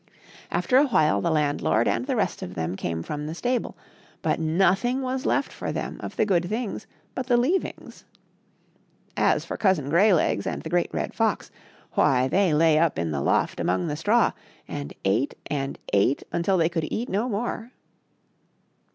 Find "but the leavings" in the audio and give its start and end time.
7.13-8.03